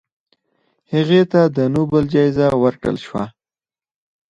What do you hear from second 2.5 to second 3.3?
ورکړل شوه.